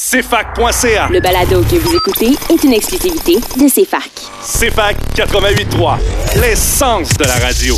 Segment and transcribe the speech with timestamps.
[0.00, 1.08] CFAC.ca.
[1.10, 4.12] Le balado que vous écoutez est une exclusivité de CFAC.
[4.40, 7.74] CFAC 88.3, l'essence de la radio.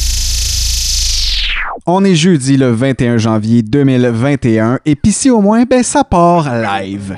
[1.86, 6.54] On est jeudi le 21 janvier 2021 et puis si au moins, ben ça part
[6.54, 7.16] live.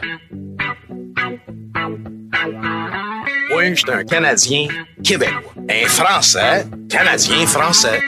[3.56, 4.68] Oui, je suis un Canadien
[5.02, 5.52] québécois.
[5.68, 8.00] Un Français, Canadien français.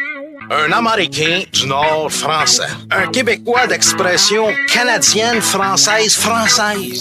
[0.50, 2.68] Un Américain du Nord français.
[2.90, 7.00] Un Québécois d'expression canadienne, française, française.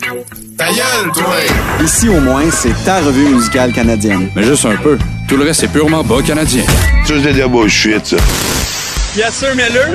[0.57, 1.35] Ta gueule, toi!
[1.83, 4.29] Ici au moins, c'est ta revue musicale canadienne.
[4.35, 4.97] Mais juste un peu.
[5.27, 6.63] Tout le reste, c'est purement bas canadien.
[7.05, 8.17] Ça, c'est de la bullshit, ça.
[9.15, 9.89] Bien sûr, Miller.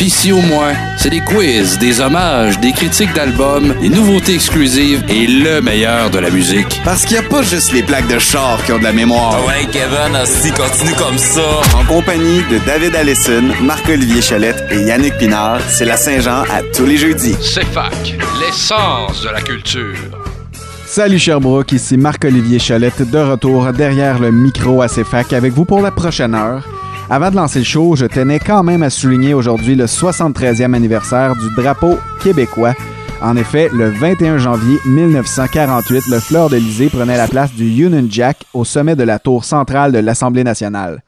[0.00, 5.04] Pis si au moins, c'est des quiz, des hommages, des critiques d'albums, des nouveautés exclusives
[5.10, 6.80] et le meilleur de la musique.
[6.86, 9.44] Parce qu'il n'y a pas juste les plaques de char qui ont de la mémoire.
[9.46, 11.42] Ouais, Kevin, si continue comme ça.
[11.78, 16.86] En compagnie de David Allison, Marc-Olivier Chalette et Yannick Pinard, c'est la Saint-Jean à tous
[16.86, 17.36] les jeudis.
[17.42, 17.92] C'est fac,
[18.40, 19.98] l'essence de la culture.
[20.86, 25.82] Salut Sherbrooke, ici Marc-Olivier Chalette de retour derrière le micro à CFAC avec vous pour
[25.82, 26.66] la prochaine heure.
[27.12, 31.34] Avant de lancer le show, je tenais quand même à souligner aujourd'hui le 73e anniversaire
[31.34, 32.72] du drapeau québécois.
[33.20, 38.36] En effet, le 21 janvier 1948, le fleur d'Elysée prenait la place du Union Jack
[38.54, 41.02] au sommet de la tour centrale de l'Assemblée nationale.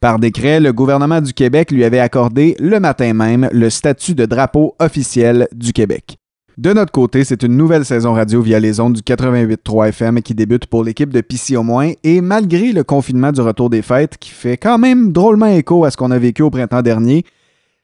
[0.00, 4.26] Par décret, le gouvernement du Québec lui avait accordé le matin même le statut de
[4.26, 6.18] drapeau officiel du Québec.
[6.56, 10.36] De notre côté, c'est une nouvelle saison radio via les ondes du 88.3 FM qui
[10.36, 14.16] débute pour l'équipe de PC au moins, et malgré le confinement du retour des fêtes
[14.18, 17.24] qui fait quand même drôlement écho à ce qu'on a vécu au printemps dernier,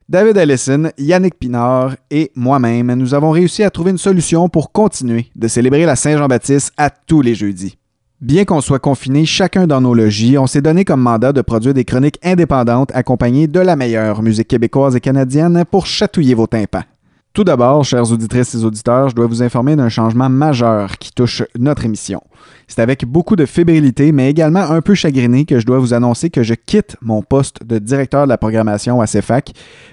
[0.08, 5.26] David Allison, Yannick Pinard et moi-même, nous avons réussi à trouver une solution pour continuer
[5.34, 7.76] de célébrer la Saint-Jean-Baptiste à tous les jeudis.
[8.20, 11.74] Bien qu'on soit confinés chacun dans nos logis, on s'est donné comme mandat de produire
[11.74, 16.84] des chroniques indépendantes accompagnées de la meilleure musique québécoise et canadienne pour chatouiller vos tympans.
[17.32, 21.44] Tout d'abord, chers auditrices et auditeurs, je dois vous informer d'un changement majeur qui touche
[21.56, 22.20] notre émission.
[22.66, 26.28] C'est avec beaucoup de fébrilité, mais également un peu chagriné, que je dois vous annoncer
[26.30, 29.52] que je quitte mon poste de directeur de la programmation à CFAC,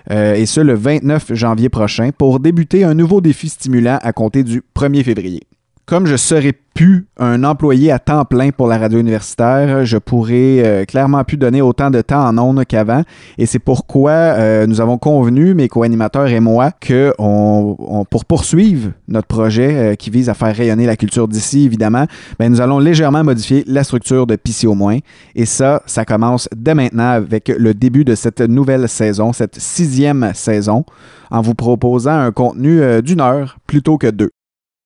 [0.10, 4.44] euh, et ce le 29 janvier prochain, pour débuter un nouveau défi stimulant à compter
[4.44, 5.42] du 1er février.
[5.88, 10.60] Comme je serai plus un employé à temps plein pour la radio universitaire, je pourrais
[10.60, 13.04] euh, clairement plus donner autant de temps en ondes qu'avant.
[13.38, 19.28] Et c'est pourquoi euh, nous avons convenu, mes co-animateurs et moi, que pour poursuivre notre
[19.28, 22.06] projet euh, qui vise à faire rayonner la culture d'ici, évidemment,
[22.38, 24.98] ben, nous allons légèrement modifier la structure de PC au moins.
[25.36, 30.32] Et ça, ça commence dès maintenant avec le début de cette nouvelle saison, cette sixième
[30.34, 30.84] saison,
[31.32, 34.32] en vous proposant un contenu d'une heure plutôt que deux.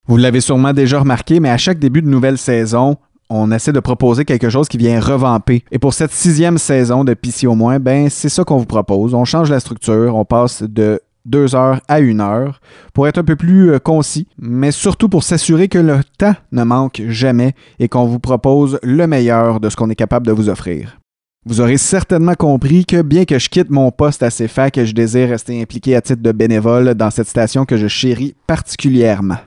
[0.08, 2.98] Vous l'avez sûrement déjà remarqué, mais à chaque début de nouvelle saison,
[3.30, 5.64] on essaie de proposer quelque chose qui vient revamper.
[5.72, 9.14] Et pour cette sixième saison de PC au moins, ben c'est ça qu'on vous propose.
[9.14, 12.60] On change la structure, on passe de deux heures à une heure
[12.94, 16.64] pour être un peu plus euh, concis, mais surtout pour s'assurer que le temps ne
[16.64, 20.50] manque jamais et qu'on vous propose le meilleur de ce qu'on est capable de vous
[20.50, 20.98] offrir.
[21.46, 25.30] Vous aurez certainement compris que bien que je quitte mon poste à CFAC, je désire
[25.30, 29.38] rester impliqué à titre de bénévole dans cette station que je chéris particulièrement.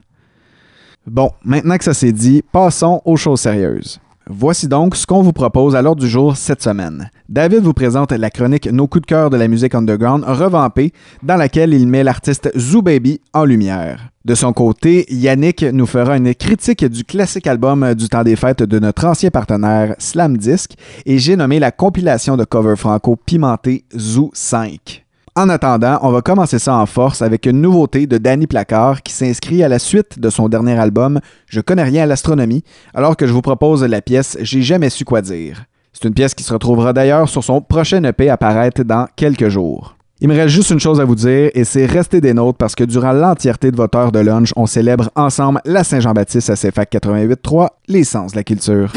[1.06, 4.00] Bon, maintenant que ça s'est dit, passons aux choses sérieuses.
[4.26, 7.10] Voici donc ce qu'on vous propose à l'ordre du jour cette semaine.
[7.28, 11.37] David vous présente la chronique Nos coups de cœur de la musique underground revampée, dans
[11.37, 14.09] laquelle il met l'artiste Zoo Baby en lumière.
[14.25, 18.62] De son côté, Yannick nous fera une critique du classique album du temps des fêtes
[18.62, 20.72] de notre ancien partenaire Slam Disc,
[21.04, 25.03] et j'ai nommé la compilation de cover franco pimenté Zoo 5.
[25.36, 29.12] En attendant, on va commencer ça en force avec une nouveauté de Danny Placard qui
[29.12, 31.18] s'inscrit à la suite de son dernier album
[31.48, 32.62] Je connais rien à l'astronomie,
[32.94, 35.64] alors que je vous propose la pièce J'ai jamais su quoi dire.
[35.92, 39.48] C'est une pièce qui se retrouvera d'ailleurs sur son prochain EP à paraître dans quelques
[39.48, 39.96] jours.
[40.20, 42.76] Il me reste juste une chose à vous dire et c'est rester des nôtres parce
[42.76, 46.92] que durant l'entièreté de votre heure de lunch, on célèbre ensemble la Saint-Jean-Baptiste à CFAC
[46.92, 48.92] 88.3, l'essence de la culture.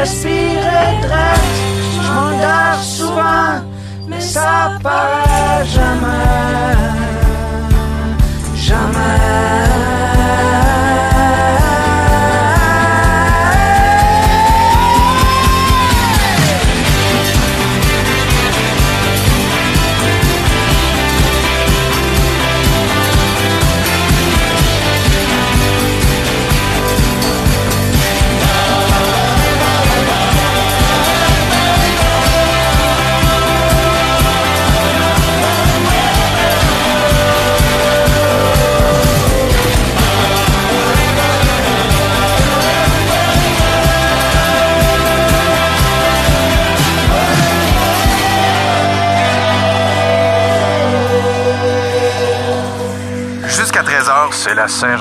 [0.00, 1.46] Respirer direct.
[1.94, 3.52] Je m'endors souvent,
[4.08, 5.09] mais ça paraît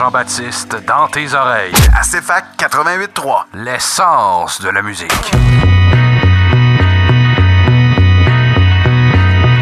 [0.10, 1.74] Saint-Jean-Baptiste dans tes oreilles.
[1.96, 5.32] À CFAC 88.3, l'essence de la musique.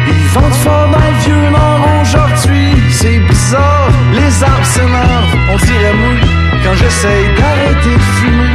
[0.06, 5.94] Ils vendent fort dans le vieux nord aujourd'hui, c'est bizarre, les arbres s'énervent, on dirait
[5.94, 6.16] mou
[6.64, 8.54] quand j'essaye d'arrêter de fumer.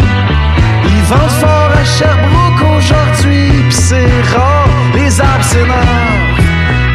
[0.86, 6.42] Ils vendent fort à Sherbrooke aujourd'hui, pis c'est rare, les arbres s'énervent,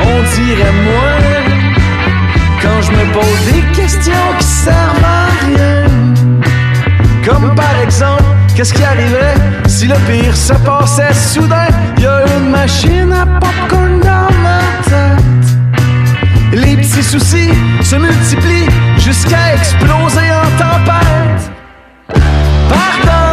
[0.01, 1.58] on dirait moins
[2.63, 5.85] quand je me pose des questions qui servent à rien.
[7.25, 8.25] Comme par exemple,
[8.55, 9.35] qu'est-ce qui arriverait
[9.67, 11.69] si le pire se passait soudain?
[11.99, 15.49] Y a une machine à popcorn dans ma tête.
[16.53, 17.51] Les petits soucis
[17.83, 18.69] se multiplient
[18.99, 21.51] jusqu'à exploser en tempête.
[22.69, 23.28] Pardonne-moi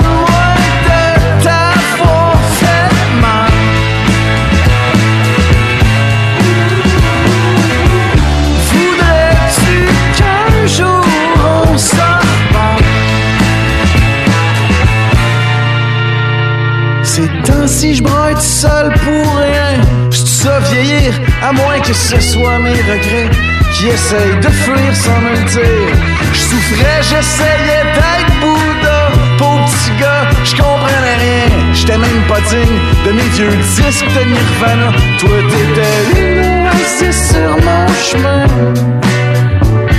[21.88, 23.30] que ce soit mes regrets
[23.74, 25.96] qui essayent de fuir sans me le dire.
[26.34, 29.12] Je souffrais, j'essayais d'être Bouddha.
[29.38, 31.74] Pauvre petit gars, je comprenais rien.
[31.74, 34.92] J'étais même pas digne de mes vieux disques de Nirvana.
[35.20, 38.46] Toi, t'étais une oasis sur mon chemin.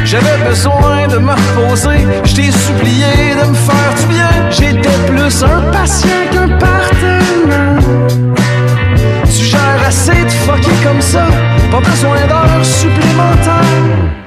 [0.05, 4.31] J'avais besoin de me reposer, je t'ai supplié de me faire du bien.
[4.51, 8.46] J'étais plus un patient qu'un partenaire.
[9.87, 11.29] Assez de fucker comme ça,
[11.71, 14.26] pas besoin d'heures supplémentaires.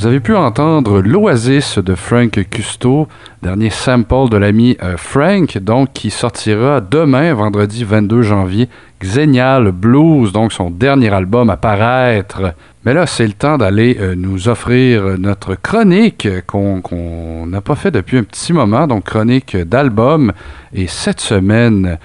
[0.00, 3.06] Vous avez pu entendre l'Oasis de Frank Custo,
[3.42, 8.70] dernier sample de l'ami euh, Frank, donc qui sortira demain, vendredi 22 janvier,
[9.02, 12.54] Xenial Blues, donc son dernier album à paraître.
[12.86, 17.90] Mais là, c'est le temps d'aller euh, nous offrir notre chronique qu'on n'a pas fait
[17.90, 20.32] depuis un petit moment, donc chronique d'album.
[20.72, 21.98] Et cette semaine,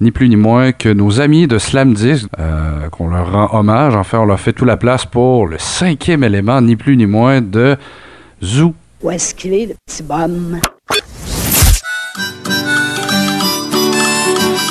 [0.00, 3.94] ni plus ni moins que nos amis de Slam Disc, euh, qu'on leur rend hommage.
[3.94, 7.40] Enfin, on leur fait tout la place pour le cinquième élément, ni plus ni moins
[7.40, 7.76] de
[8.42, 8.74] Zoo.
[9.02, 10.60] Où est-ce qu'il est, le petit bonhomme?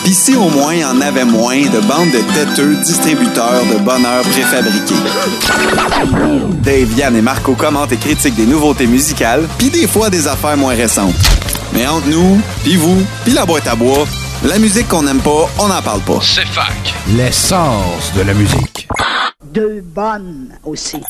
[0.03, 4.21] Pis si au moins y en avait moins de bandes de têteux distributeurs de bonheur
[4.23, 4.95] préfabriqués.
[6.61, 10.57] Dave, Yann et Marco commentent et critiquent des nouveautés musicales, puis des fois des affaires
[10.57, 11.15] moins récentes.
[11.73, 14.05] Mais entre nous, puis vous, puis la boîte à bois,
[14.43, 16.19] la musique qu'on n'aime pas, on n'en parle pas.
[16.21, 16.93] C'est fac.
[17.15, 18.87] L'essence de la musique.
[19.53, 21.01] Deux bonnes aussi.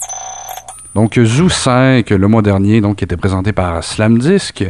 [0.93, 4.63] Donc Zoo 5, le mois dernier, donc, qui était présenté par Slam Disc.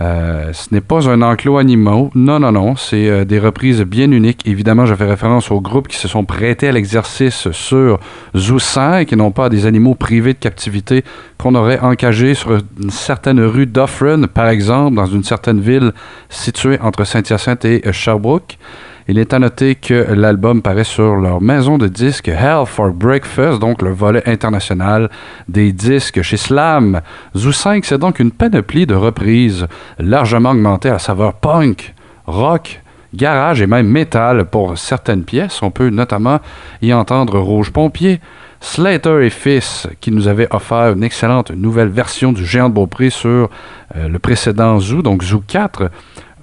[0.00, 2.10] Euh, ce n'est pas un enclos animaux.
[2.14, 2.74] Non, non, non.
[2.76, 4.42] C'est euh, des reprises bien uniques.
[4.46, 8.00] Évidemment, je fais référence aux groupes qui se sont prêtés à l'exercice sur
[8.36, 11.04] Zoo 5 et non pas des animaux privés de captivité
[11.38, 15.92] qu'on aurait encagés sur une certaine rue d'Offren, par exemple, dans une certaine ville
[16.28, 18.58] située entre Saint-Hyacinthe et Sherbrooke.
[19.06, 23.58] Il est à noter que l'album paraît sur leur maison de disques Hell for Breakfast,
[23.58, 25.10] donc le volet international
[25.46, 27.02] des disques chez Slam.
[27.36, 29.66] Zoo 5, c'est donc une panoplie de reprises
[29.98, 31.94] largement augmentée à saveur punk,
[32.26, 32.80] rock,
[33.12, 35.62] garage et même métal pour certaines pièces.
[35.62, 36.40] On peut notamment
[36.80, 38.22] y entendre Rouge Pompier,
[38.60, 43.10] Slater et Fils, qui nous avait offert une excellente nouvelle version du Géant de Beaupré
[43.10, 43.50] sur
[43.96, 45.90] euh, le précédent Zoo, donc Zoo 4.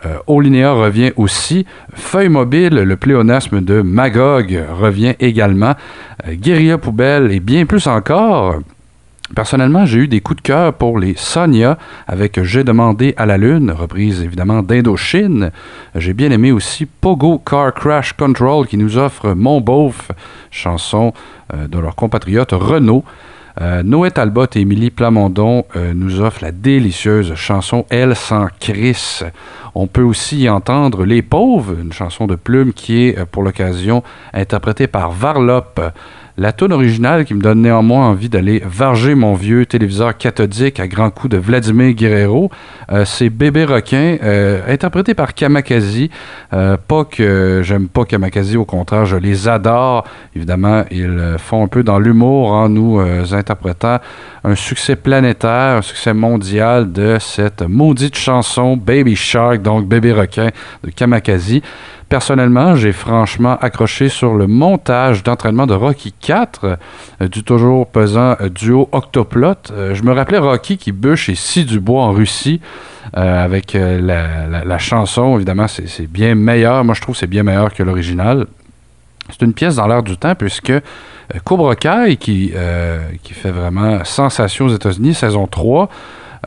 [0.05, 1.65] Euh, Olinéa revient aussi.
[1.93, 5.75] Feuille mobile, le pléonasme de Magog revient également.
[6.27, 8.59] Euh, Guérilla Poubelle et bien plus encore.
[9.35, 13.37] Personnellement, j'ai eu des coups de cœur pour les Sonia avec J'ai demandé à la
[13.37, 15.51] Lune, reprise évidemment d'Indochine.
[15.95, 20.11] J'ai bien aimé aussi Pogo Car Crash Control qui nous offre Mon Beauf,
[20.49, 21.13] chanson
[21.53, 23.05] euh, de leur compatriote Renault.
[23.59, 29.21] Euh, Noé Talbot et Émilie Plamondon euh, nous offrent la délicieuse chanson Elle sans Chris.
[29.75, 34.03] On peut aussi entendre Les Pauvres, une chanson de plume qui est euh, pour l'occasion
[34.33, 35.81] interprétée par Varlop.
[36.37, 40.87] La tune originale qui me donne néanmoins envie d'aller varger mon vieux téléviseur cathodique à
[40.87, 42.49] grands coups de Vladimir Guerrero,
[42.89, 46.09] euh, c'est Bébé requin, euh, interprété par Kamakazi.
[46.53, 50.05] Euh, pas que j'aime pas Kamakazi, au contraire, je les adore.
[50.33, 52.99] Évidemment, ils font un peu dans l'humour en nous
[53.33, 53.99] interprétant
[54.43, 60.49] un succès planétaire, un succès mondial de cette maudite chanson Baby Shark, donc Bébé requin
[60.83, 61.61] de Kamakazi.
[62.11, 66.77] Personnellement, j'ai franchement accroché sur le montage d'entraînement de Rocky 4
[67.21, 69.71] euh, du toujours pesant euh, duo Octoplot.
[69.71, 72.59] Euh, je me rappelais Rocky qui bûche et scie du bois en Russie
[73.13, 75.37] avec la, chanson.
[75.37, 76.83] Évidemment, c'est bien meilleur.
[76.83, 78.45] Moi, je trouve que c'est bien meilleur que l'original.
[79.29, 80.73] C'est une pièce dans l'air du temps puisque
[81.45, 82.53] Cobra Kai, qui,
[83.23, 85.89] qui fait vraiment sensation aux États-Unis, saison 3,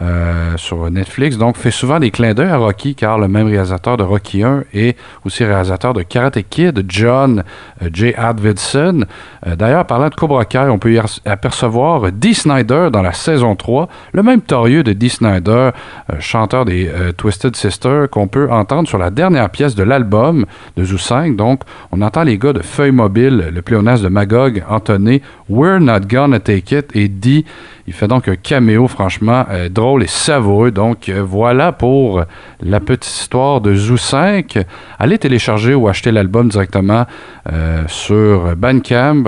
[0.02, 1.38] euh, sur Netflix.
[1.38, 4.64] Donc, fait souvent des clins d'œil à Rocky, car le même réalisateur de Rocky 1
[4.72, 7.44] est aussi réalisateur de Karate Kid, John
[7.80, 8.12] euh, J.
[8.16, 9.04] Advidson.
[9.46, 13.54] Euh, d'ailleurs, parlant de Cobra Kai, on peut y apercevoir Dee Snyder dans la saison
[13.54, 15.70] 3, le même torieux de Dee Snyder,
[16.18, 20.44] chanteur des Twisted Sister, qu'on peut entendre sur la dernière pièce de l'album
[20.76, 21.36] de Zoo 5.
[21.36, 21.60] Donc,
[21.92, 26.40] on entend les gars de Feuille Mobile, le pléonasme de Magog, entonner We're Not Gonna
[26.40, 27.44] Take It et Dee
[27.86, 30.70] il fait donc un caméo franchement euh, drôle et savoureux.
[30.70, 32.24] Donc euh, voilà pour
[32.62, 34.58] la petite histoire de Zoo 5.
[34.98, 37.04] Allez télécharger ou acheter l'album directement
[37.52, 39.24] euh, sur Bandcamp,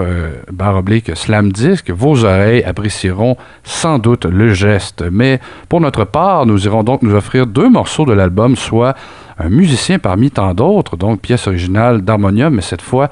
[0.51, 1.91] barre oblique Slam Disc.
[1.91, 5.05] Vos oreilles apprécieront sans doute le geste.
[5.11, 8.95] Mais pour notre part, nous irons donc nous offrir deux morceaux de l'album, soit
[9.39, 13.11] un musicien parmi tant d'autres, donc pièce originale d'harmonium, mais cette fois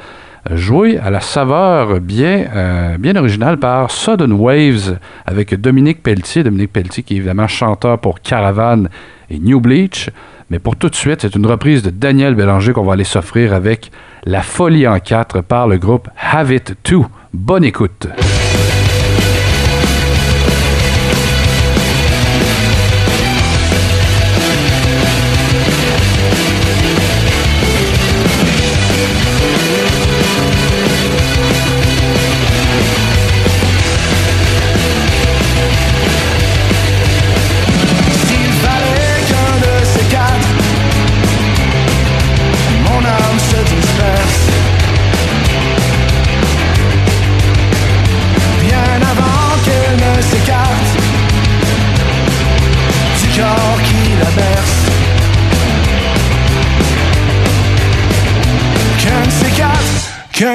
[0.51, 6.43] joué à la saveur bien, euh, bien originale par Sudden Waves avec Dominique Pelletier.
[6.43, 8.89] Dominique Pelletier qui est évidemment chanteur pour Caravan
[9.31, 10.11] et New Bleach.
[10.51, 13.55] Mais pour tout de suite, c'est une reprise de Daniel Bélanger qu'on va aller s'offrir
[13.55, 13.91] avec
[14.25, 17.07] La Folie en 4 par le groupe Have It Too.
[17.33, 18.07] Bonne écoute.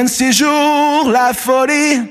[0.09, 2.01] Ces jours, la folie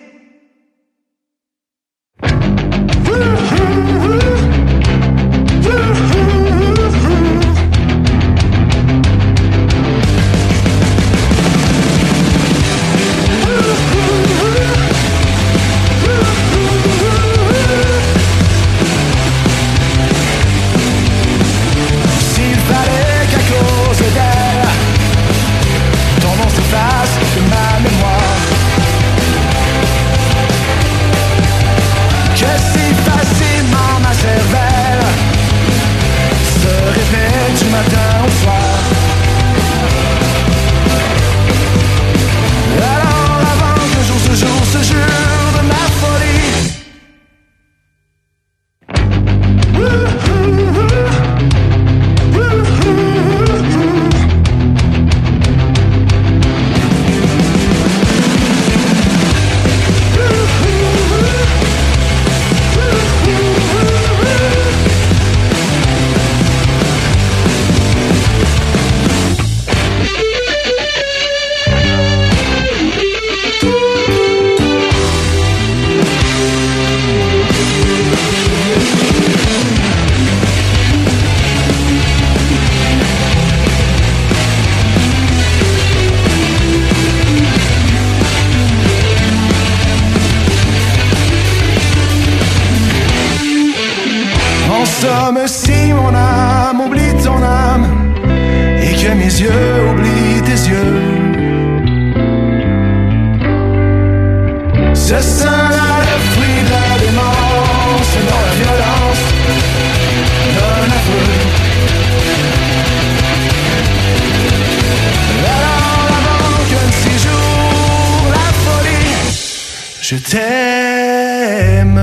[120.11, 122.01] Je t'aime.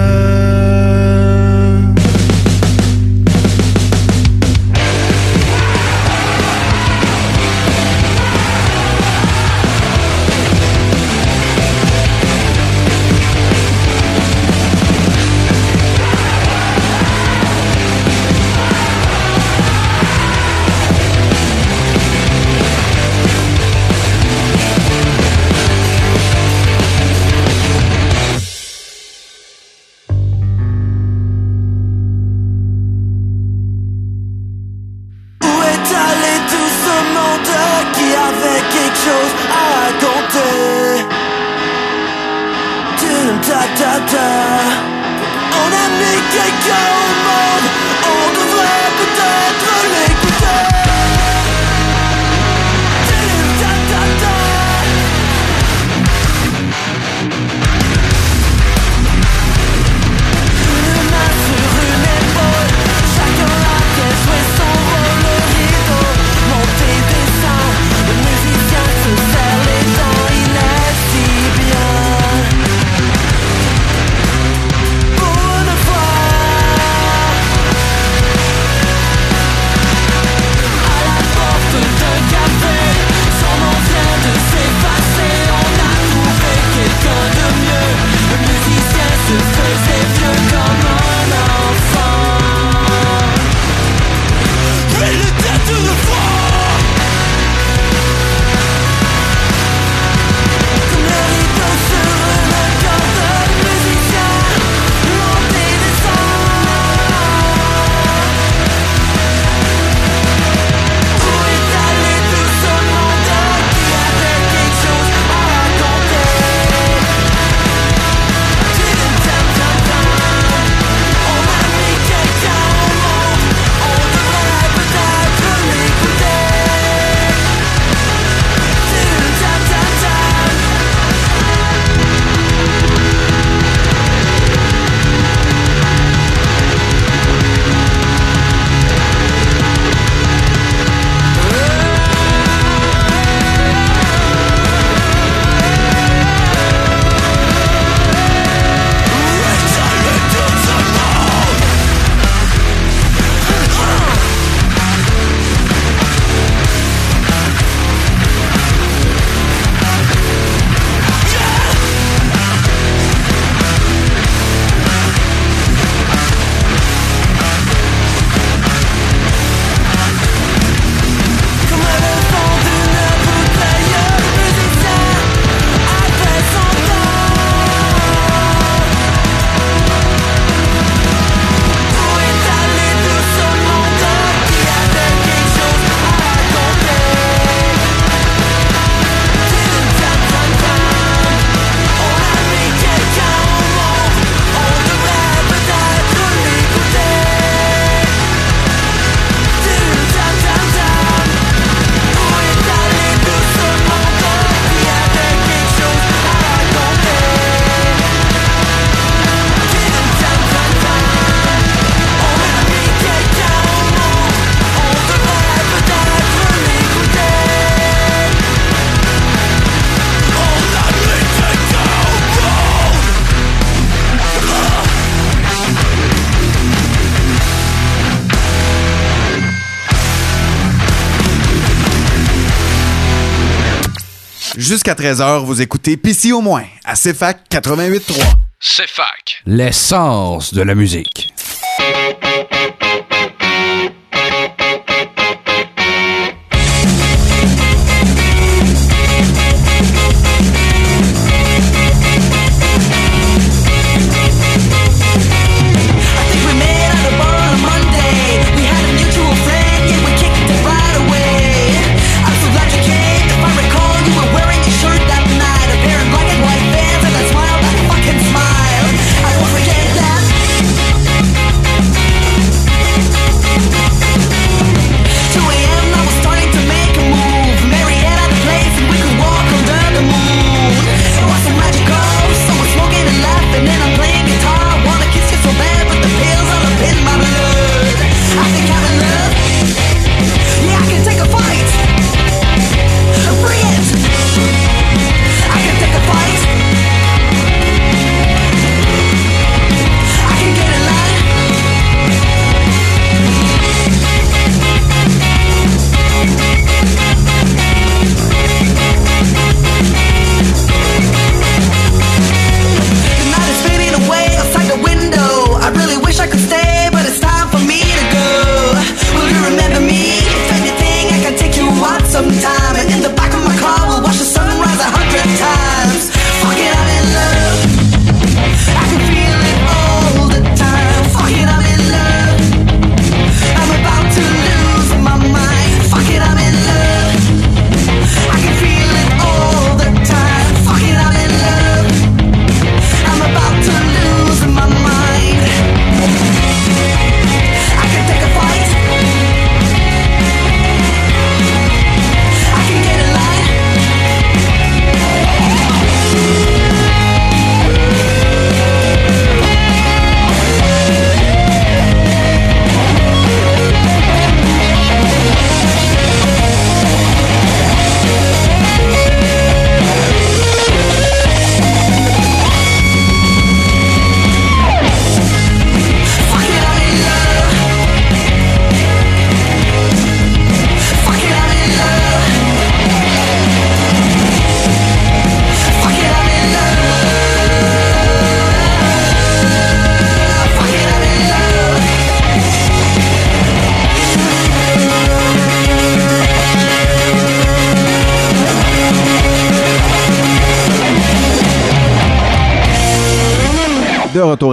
[234.67, 238.19] Jusqu'à 13h, vous écoutez Pissi au moins à CFAC 88.3.
[238.59, 241.31] CFAC, l'essence de la musique.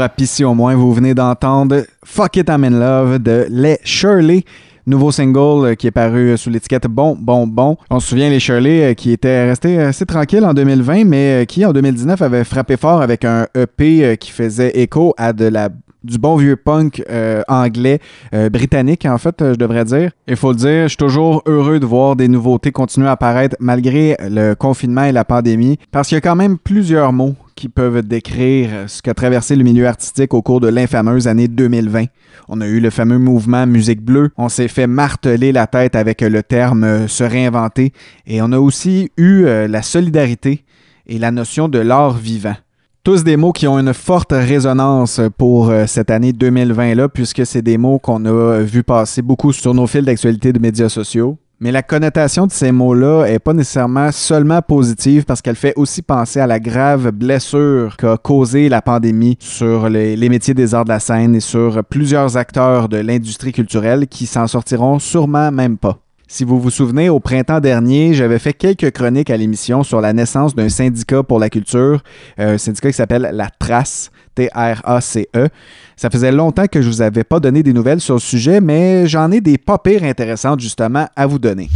[0.03, 4.45] À Pissy au moins, vous venez d'entendre Fuck It I'm in Love de Les Shirley.
[4.85, 7.77] Nouveau single euh, qui est paru euh, sous l'étiquette Bon, Bon, Bon.
[7.89, 11.65] On se souvient les Shirley euh, qui étaient restés assez tranquilles en 2020, mais qui
[11.65, 15.69] en 2019 avaient frappé fort avec un EP qui faisait écho à de la
[16.05, 18.01] du bon vieux punk euh, anglais,
[18.35, 20.11] euh, britannique en fait, je devrais dire.
[20.27, 23.57] Il faut le dire, je suis toujours heureux de voir des nouveautés continuer à apparaître
[23.61, 27.69] malgré le confinement et la pandémie, parce qu'il y a quand même plusieurs mots qui
[27.69, 32.07] peuvent décrire ce qu'a traversé le milieu artistique au cours de l'infameuse année 2020.
[32.49, 36.23] On a eu le fameux mouvement Musique Bleue, on s'est fait marteler la tête avec
[36.23, 37.93] le terme euh, se réinventer,
[38.27, 40.65] et on a aussi eu euh, la solidarité
[41.07, 42.57] et la notion de l'art vivant.
[43.05, 47.61] Tous des mots qui ont une forte résonance pour euh, cette année 2020-là, puisque c'est
[47.61, 51.37] des mots qu'on a vu passer beaucoup sur nos fils d'actualité de médias sociaux.
[51.59, 56.03] Mais la connotation de ces mots-là est pas nécessairement seulement positive parce qu'elle fait aussi
[56.03, 60.85] penser à la grave blessure qu'a causé la pandémie sur les, les métiers des arts
[60.85, 65.77] de la scène et sur plusieurs acteurs de l'industrie culturelle qui s'en sortiront sûrement même
[65.77, 65.99] pas.
[66.35, 70.15] Si vous vous souvenez, au printemps dernier, j'avais fait quelques chroniques à l'émission sur la
[70.15, 72.01] naissance d'un syndicat pour la culture,
[72.41, 75.49] euh, un syndicat qui s'appelle La Trace, T-R-A-C-E.
[75.95, 79.07] Ça faisait longtemps que je vous avais pas donné des nouvelles sur le sujet, mais
[79.07, 81.69] j'en ai des pas pires intéressantes justement à vous donner.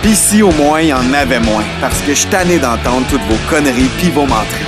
[0.00, 3.04] Pis si au moins, il y en avait moins, parce que je suis tanné d'entendre
[3.10, 4.62] toutes vos conneries pis vos menteries.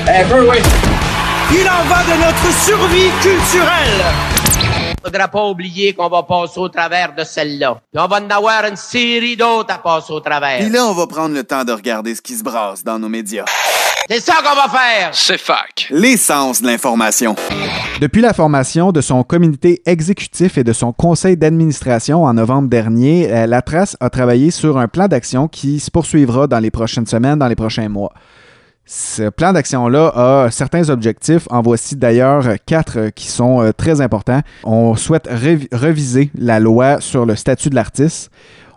[1.52, 4.33] Il en va de notre survie culturelle.
[5.04, 7.78] Faudra pas oublier qu'on va passer au travers de celle-là.
[7.92, 10.58] Puis on va en avoir une série d'autres à passer au travers.
[10.58, 13.10] Pis là, on va prendre le temps de regarder ce qui se brasse dans nos
[13.10, 13.44] médias.
[14.08, 15.10] C'est ça qu'on va faire.
[15.12, 15.88] C'est fac.
[15.90, 17.36] L'essence de l'information.
[18.00, 23.30] Depuis la formation de son comité exécutif et de son conseil d'administration en novembre dernier,
[23.30, 27.06] euh, la Trace a travaillé sur un plan d'action qui se poursuivra dans les prochaines
[27.06, 28.12] semaines, dans les prochains mois.
[28.86, 31.48] Ce plan d'action-là a certains objectifs.
[31.50, 34.40] En voici d'ailleurs quatre euh, qui sont euh, très importants.
[34.62, 38.30] On souhaite reviser la loi sur le statut de l'artiste.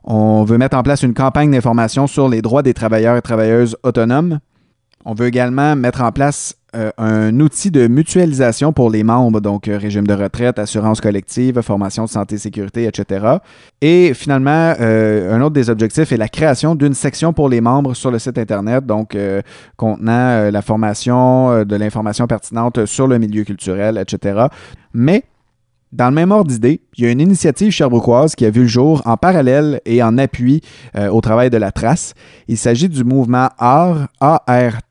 [0.05, 3.75] On veut mettre en place une campagne d'information sur les droits des travailleurs et travailleuses
[3.83, 4.39] autonomes.
[5.09, 9.69] On veut également mettre en place euh, un outil de mutualisation pour les membres, donc
[9.69, 13.37] euh, régime de retraite, assurance collective, formation de santé, sécurité, etc.
[13.79, 17.93] Et finalement, euh, un autre des objectifs est la création d'une section pour les membres
[17.93, 19.17] sur le site Internet, donc
[19.77, 24.47] contenant la formation, de l'information pertinente sur le milieu culturel, etc.
[24.93, 25.23] Mais
[25.91, 28.67] dans le même ordre d'idée, il y a une initiative cherbrouquoise qui a vu le
[28.67, 30.61] jour en parallèle et en appui
[30.95, 32.13] euh, au travail de la trace.
[32.47, 34.81] Il s'agit du mouvement ART, ART.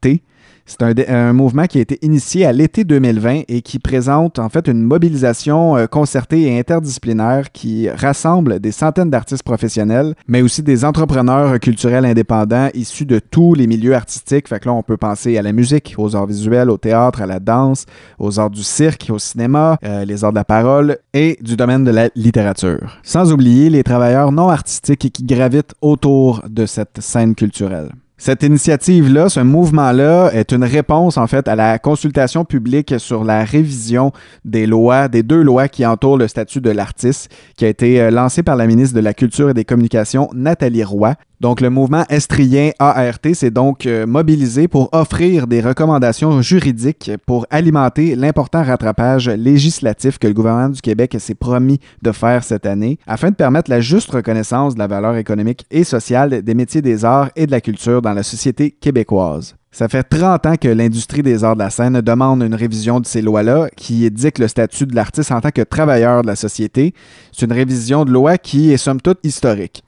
[0.67, 4.49] C'est un, un mouvement qui a été initié à l'été 2020 et qui présente en
[4.49, 10.65] fait une mobilisation euh, concertée et interdisciplinaire qui rassemble des centaines d'artistes professionnels, mais aussi
[10.65, 14.49] des entrepreneurs culturels indépendants issus de tous les milieux artistiques.
[14.49, 17.27] Fait que là, on peut penser à la musique, aux arts visuels, au théâtre, à
[17.27, 17.87] la danse,
[18.19, 21.85] aux arts du cirque, au cinéma, euh, les arts de la parole et du domaine
[21.85, 22.99] de la littérature.
[23.05, 27.91] Sans oublier les travailleurs non artistiques qui gravitent autour de cette scène culturelle.
[28.19, 33.45] Cette initiative-là, ce mouvement-là, est une réponse en fait à la consultation publique sur la
[33.45, 34.11] révision
[34.47, 38.11] des lois, des deux lois qui entourent le statut de l'artiste, qui a été euh,
[38.11, 41.15] lancée par la ministre de la Culture et des Communications, Nathalie Roy.
[41.41, 47.47] Donc, le mouvement estrien ART s'est donc euh, mobilisé pour offrir des recommandations juridiques pour
[47.51, 52.99] alimenter l'important rattrapage législatif que le gouvernement du Québec s'est promis de faire cette année,
[53.07, 57.05] afin de permettre la juste reconnaissance de la valeur économique et sociale des métiers des
[57.05, 59.57] arts et de la culture dans la société québécoise.
[59.73, 63.05] Ça fait 30 ans que l'industrie des arts de la scène demande une révision de
[63.05, 66.95] ces lois-là qui indiquent le statut de l'artiste en tant que travailleur de la société.
[67.31, 69.83] C'est une révision de loi qui est somme toute historique.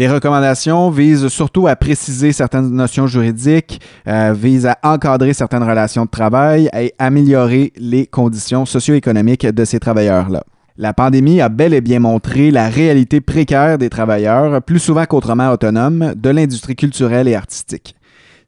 [0.00, 6.06] Les recommandations visent surtout à préciser certaines notions juridiques, euh, visent à encadrer certaines relations
[6.06, 10.42] de travail et améliorer les conditions socio-économiques de ces travailleurs-là.
[10.78, 15.50] La pandémie a bel et bien montré la réalité précaire des travailleurs, plus souvent qu'autrement
[15.50, 17.94] autonomes, de l'industrie culturelle et artistique.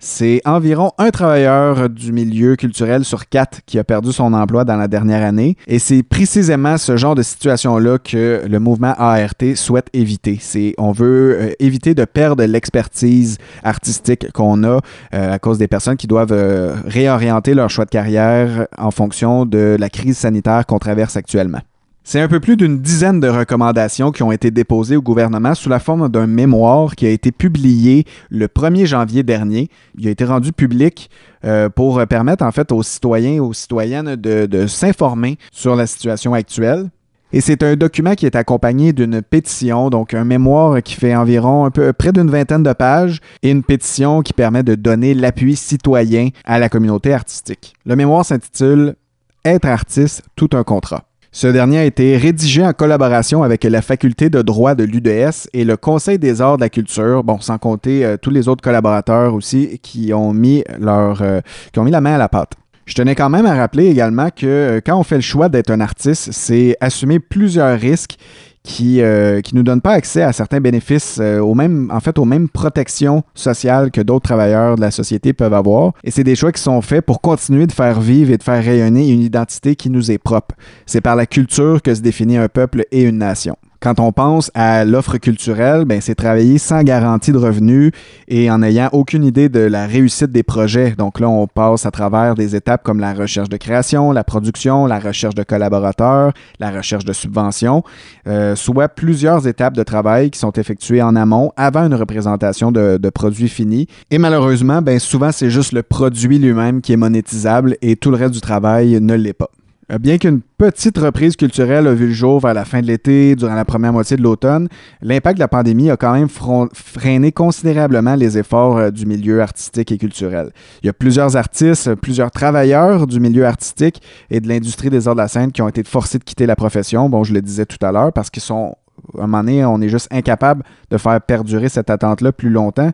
[0.04, 4.76] C'est environ un travailleur du milieu culturel sur quatre qui a perdu son emploi dans
[4.76, 5.56] la dernière année.
[5.68, 10.38] Et c'est précisément ce genre de situation-là que le mouvement ART souhaite éviter.
[10.40, 14.80] C'est, on veut euh, éviter de perdre l'expertise artistique qu'on a
[15.14, 19.46] euh, à cause des personnes qui doivent euh, réorienter leur choix de carrière en fonction
[19.46, 21.60] de la crise sanitaire qu'on traverse actuellement.
[22.04, 25.68] C'est un peu plus d'une dizaine de recommandations qui ont été déposées au gouvernement sous
[25.68, 29.68] la forme d'un mémoire qui a été publié le 1er janvier dernier.
[29.96, 31.10] Il a été rendu public
[31.44, 35.86] euh, pour permettre en fait aux citoyens et aux citoyennes de, de s'informer sur la
[35.86, 36.90] situation actuelle.
[37.32, 41.64] Et c'est un document qui est accompagné d'une pétition, donc un mémoire qui fait environ
[41.64, 45.56] un peu près d'une vingtaine de pages et une pétition qui permet de donner l'appui
[45.56, 47.74] citoyen à la communauté artistique.
[47.86, 48.96] Le mémoire s'intitule
[49.44, 51.04] Être artiste, tout un contrat.
[51.34, 55.64] Ce dernier a été rédigé en collaboration avec la faculté de droit de l'UDS et
[55.64, 59.32] le Conseil des arts de la culture, bon, sans compter euh, tous les autres collaborateurs
[59.32, 61.40] aussi qui ont mis leur, euh,
[61.72, 62.52] qui ont mis la main à la pâte.
[62.84, 65.70] Je tenais quand même à rappeler également que euh, quand on fait le choix d'être
[65.70, 68.18] un artiste, c'est assumer plusieurs risques
[68.62, 72.18] qui ne qui nous donnent pas accès à certains bénéfices, euh, aux mêmes, en fait,
[72.18, 75.92] aux mêmes protections sociales que d'autres travailleurs de la société peuvent avoir.
[76.04, 78.62] Et c'est des choix qui sont faits pour continuer de faire vivre et de faire
[78.62, 80.54] rayonner une identité qui nous est propre.
[80.86, 83.56] C'est par la culture que se définit un peuple et une nation.
[83.82, 87.90] Quand on pense à l'offre culturelle, ben, c'est travailler sans garantie de revenus
[88.28, 90.92] et en n'ayant aucune idée de la réussite des projets.
[90.96, 94.86] Donc là, on passe à travers des étapes comme la recherche de création, la production,
[94.86, 97.82] la recherche de collaborateurs, la recherche de subventions,
[98.28, 102.98] euh, soit plusieurs étapes de travail qui sont effectuées en amont avant une représentation de,
[103.02, 103.88] de produits finis.
[104.12, 108.16] Et malheureusement, ben, souvent, c'est juste le produit lui-même qui est monétisable et tout le
[108.16, 109.50] reste du travail ne l'est pas.
[109.90, 113.34] Euh, Bien qu'une petite reprise culturelle a vu le jour vers la fin de l'été,
[113.34, 114.68] durant la première moitié de l'automne,
[115.00, 119.90] l'impact de la pandémie a quand même freiné considérablement les efforts euh, du milieu artistique
[119.90, 120.50] et culturel.
[120.82, 125.14] Il y a plusieurs artistes, plusieurs travailleurs du milieu artistique et de l'industrie des arts
[125.14, 127.08] de la scène qui ont été forcés de quitter la profession.
[127.08, 128.76] Bon, je le disais tout à l'heure, parce qu'ils sont,
[129.18, 132.92] un moment donné, on est juste incapable de faire perdurer cette attente-là plus longtemps.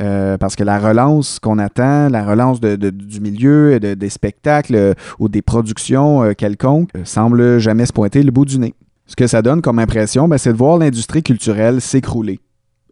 [0.00, 4.08] Euh, parce que la relance qu'on attend, la relance de- de- du milieu, de- des
[4.10, 8.74] spectacles euh, ou des productions euh, quelconques, semble jamais se pointer le bout du nez.
[9.06, 12.40] Ce que ça donne comme impression, ben, c'est de voir l'industrie culturelle s'écrouler.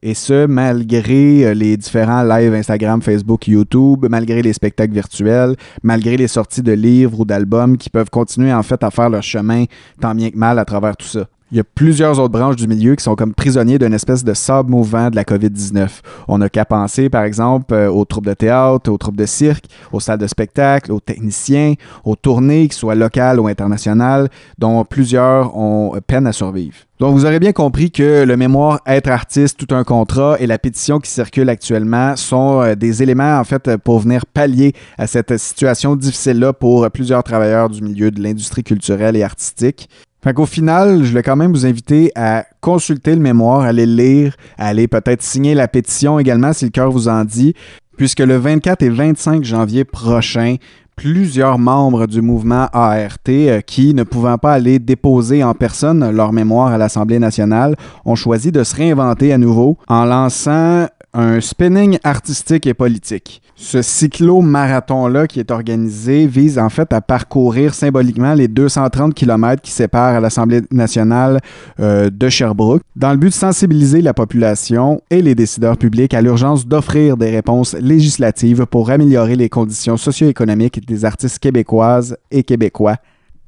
[0.05, 6.27] Et ce, malgré les différents lives Instagram, Facebook, YouTube, malgré les spectacles virtuels, malgré les
[6.29, 9.65] sorties de livres ou d'albums qui peuvent continuer en fait à faire leur chemin
[10.01, 11.27] tant bien que mal à travers tout ça.
[11.53, 14.33] Il y a plusieurs autres branches du milieu qui sont comme prisonniers d'une espèce de
[14.33, 15.87] sable mouvant de la COVID-19.
[16.27, 19.67] On n'a qu'à penser, par exemple, euh, aux troupes de théâtre, aux troupes de cirque,
[19.93, 25.55] aux salles de spectacle, aux techniciens, aux tournées, qu'ils soient locales ou internationales, dont plusieurs
[25.55, 26.75] ont euh, peine à survivre.
[26.99, 30.57] Donc, vous aurez bien compris que le mémoire Être artiste, tout un contrat et la
[30.57, 35.37] pétition qui circule actuellement sont euh, des éléments, en fait, pour venir pallier à cette
[35.37, 39.91] situation difficile-là pour plusieurs travailleurs du milieu de l'industrie culturelle et artistique.
[40.25, 43.87] Fait qu'au final, je voulais quand même vous inviter à consulter le mémoire, à aller
[43.87, 47.55] le lire, à aller peut-être signer la pétition également si le cœur vous en dit,
[47.97, 50.57] puisque le 24 et 25 janvier prochain,
[50.95, 56.33] plusieurs membres du mouvement ART euh, qui, ne pouvant pas aller déposer en personne leur
[56.33, 61.99] mémoire à l'Assemblée nationale, ont choisi de se réinventer à nouveau en lançant un spinning
[62.05, 63.42] artistique et politique.
[63.55, 69.71] Ce cyclo-marathon-là qui est organisé vise en fait à parcourir symboliquement les 230 km qui
[69.71, 71.41] séparent l'Assemblée nationale
[71.79, 76.23] euh, de Sherbrooke, dans le but de sensibiliser la population et les décideurs publics à
[76.23, 82.97] l'urgence d'offrir des réponses législatives pour améliorer les conditions socio-économiques des artistes québécoises et québécois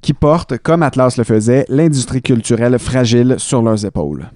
[0.02, 4.30] qui portent, comme Atlas le faisait, l'industrie culturelle fragile sur leurs épaules.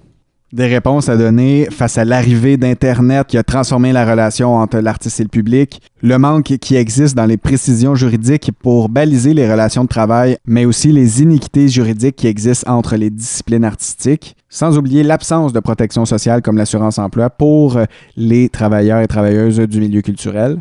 [0.51, 5.19] Des réponses à donner face à l'arrivée d'Internet qui a transformé la relation entre l'artiste
[5.19, 9.83] et le public, le manque qui existe dans les précisions juridiques pour baliser les relations
[9.83, 15.03] de travail, mais aussi les iniquités juridiques qui existent entre les disciplines artistiques, sans oublier
[15.03, 17.77] l'absence de protection sociale comme l'assurance-emploi pour
[18.17, 20.57] les travailleurs et travailleuses du milieu culturel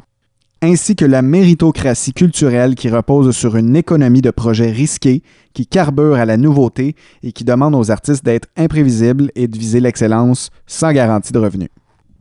[0.60, 5.22] ainsi que la méritocratie culturelle qui repose sur une économie de projets risqués,
[5.54, 9.80] qui carbure à la nouveauté et qui demande aux artistes d'être imprévisibles et de viser
[9.80, 11.68] l'excellence sans garantie de revenus.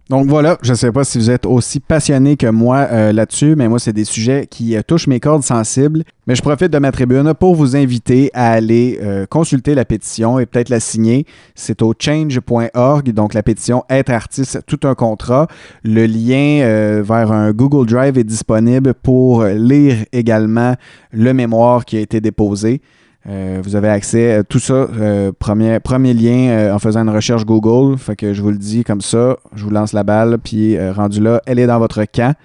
[0.09, 3.55] Donc voilà, je ne sais pas si vous êtes aussi passionné que moi euh, là-dessus,
[3.57, 6.03] mais moi, c'est des sujets qui euh, touchent mes cordes sensibles.
[6.27, 10.39] Mais je profite de ma tribune pour vous inviter à aller euh, consulter la pétition
[10.39, 11.25] et peut-être la signer.
[11.55, 15.47] C'est au change.org, donc la pétition Être artiste, tout un contrat.
[15.83, 20.75] Le lien vers un Google Drive est disponible pour lire également
[21.11, 22.81] le mémoire qui a été déposé.
[23.29, 27.45] Euh, vous avez accès à tout ça, euh, premier, lien euh, en faisant une recherche
[27.45, 27.97] Google.
[27.97, 30.93] Fait que je vous le dis comme ça, je vous lance la balle, puis euh,
[30.93, 32.35] rendu là, elle est dans votre camp.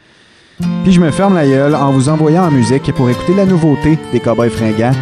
[0.83, 3.99] Puis je me ferme la gueule en vous envoyant en musique pour écouter la nouveauté
[4.13, 4.93] des Cowboys fringants,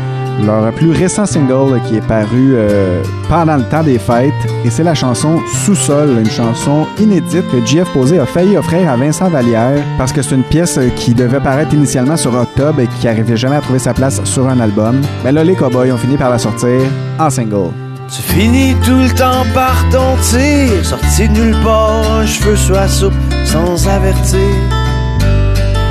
[0.45, 4.33] leur plus récent single qui est paru euh, pendant le temps des fêtes,
[4.65, 8.97] et c'est la chanson Sous-sol, une chanson inédite que JF Posé a failli offrir à
[8.97, 12.87] Vincent Vallière parce que c'est une pièce euh, qui devait paraître initialement sur Octobre et
[12.87, 15.01] qui n'arrivait jamais à trouver sa place sur un album.
[15.25, 16.81] Mais là, les Cowboys ont fini par la sortir
[17.19, 17.71] en single.
[18.09, 22.75] Tu finis tout le temps par ton tir, sorti de nulle part, un cheveu sur
[22.75, 24.41] la soupe sans avertir.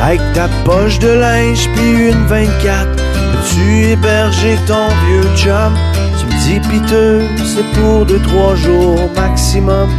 [0.01, 2.87] Avec ta poche de linge puis une 24,
[3.39, 5.73] Veux-tu héberger ton vieux chum?
[6.19, 9.89] Tu me dis piteux, c'est pour deux, trois jours maximum.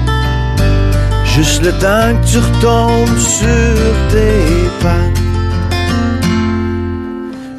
[1.25, 5.07] Juste le temps que tu retombes sur tes pas.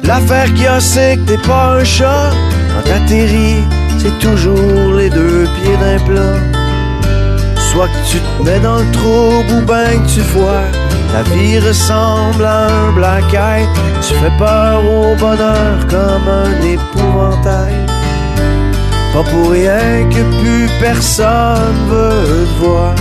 [0.04, 2.30] L'affaire qu'il y a, c'est que t'es pas un chat.
[2.68, 3.64] Quand t'atterris,
[3.98, 6.38] c'est toujours les deux pieds d'un plat.
[7.72, 10.64] Soit que tu te mets dans le trouble ou ben que tu vois
[11.12, 13.68] ta vie ressemble à un black eye.
[14.00, 17.76] Tu fais peur au bonheur comme un épouvantail.
[19.12, 22.94] Pas pour rien que plus personne veut te voir.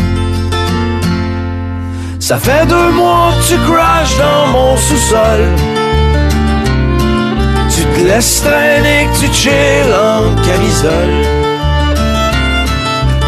[2.20, 5.44] Ça fait deux mois que tu crashes dans mon sous-sol.
[7.74, 11.16] Tu te laisses traîner, que tu chill en camisole.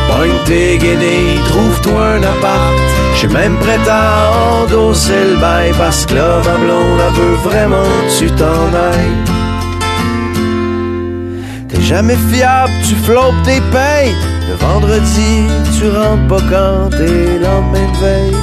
[0.07, 2.92] Pogne tes guenilles, trouve-toi un appart.
[3.15, 7.83] J'suis même prêt à endosser le bail parce que là, ma blonde, elle veut vraiment
[8.07, 9.17] que tu t'en ailles.
[11.69, 14.15] T'es jamais fiable, tu flottes tes payes.
[14.49, 15.47] Le vendredi,
[15.77, 18.37] tu rentres pas quand t'es lendemain de veille.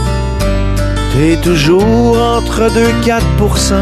[1.13, 3.75] T'es toujours entre 2 4%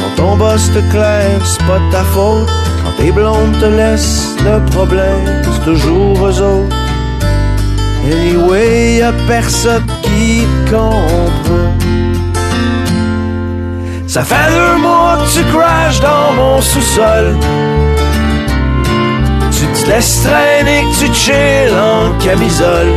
[0.00, 2.48] Quand ton boss te claire, c'est pas ta faute.
[2.82, 6.83] Quand tes blondes te laissent, le problème, c'est toujours eux autres.
[8.06, 11.72] Anyway, y'a personne qui te comprend.
[14.06, 17.36] Ça fait deux mois que tu crashes dans mon sous-sol.
[19.50, 22.92] Tu te laisses traîner, que tu chill en camisole.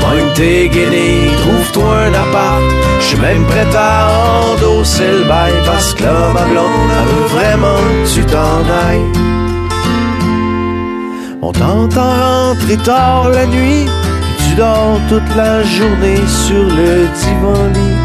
[0.00, 2.62] Pogne tes guenilles, trouve-toi un appart.
[3.00, 4.08] J'suis même prêt à
[4.54, 9.35] endosser le bail parce que là, ma blonde, elle veut vraiment que tu t'en ailles.
[11.58, 13.86] T'entend rentrer tard la nuit,
[14.38, 17.96] tu dors toute la journée sur le divan lit.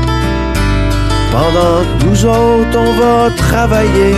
[1.31, 4.15] Pendant que nous autres, on va travailler,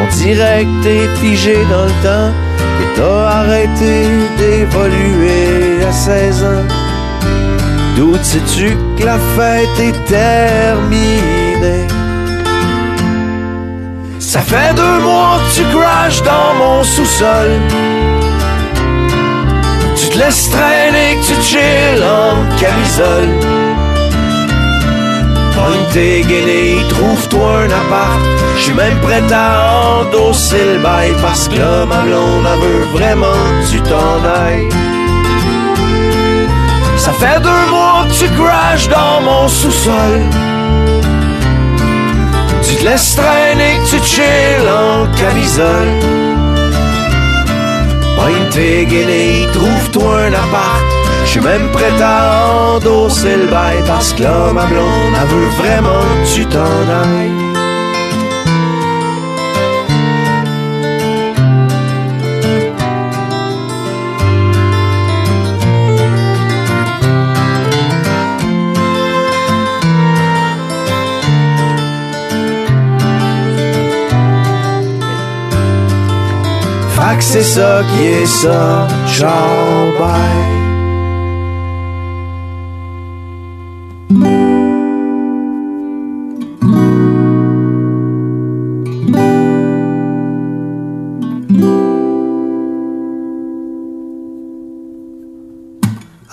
[0.00, 2.32] on dirait que t'es figé dans le temps,
[2.78, 4.08] que t'as arrêté
[4.38, 6.66] d'évoluer à 16 ans.
[7.96, 11.86] D'où sais-tu que la fête est terminée?
[14.18, 17.50] Ça fait deux mois que tu crashes dans mon sous-sol.
[20.10, 23.32] Te laisses traîner, que tu chill en camisole.
[25.54, 28.20] Pogne tes guenilles, trouve-toi un appart.
[28.58, 33.40] J'suis même prêt à endosser le bail parce que là, ma blonde, elle veut vraiment
[33.62, 34.68] que tu t'en ailles.
[36.96, 40.20] Ça fait deux mois que tu crashes dans mon sous-sol.
[42.62, 46.29] Tu te laisses traîner, que tu chill en camisole.
[48.20, 50.84] Pogne tes trouve-toi un appart.
[51.24, 56.04] J'suis même prêt à endosser le bail parce que là, ma blonde, elle veut vraiment
[56.22, 57.49] que tu t'en ailles.
[77.20, 78.86] C'est ça qui est ça,
[79.98, 80.60] bye.